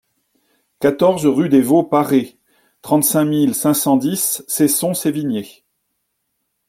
quatorze 0.79 1.27
rue 1.27 1.47
des 1.47 1.61
Vaux 1.61 1.83
Parés, 1.83 2.39
trente-cinq 2.81 3.23
mille 3.25 3.53
cinq 3.53 3.75
cent 3.75 3.97
dix 3.97 4.43
Cesson-Sévigné 4.47 5.63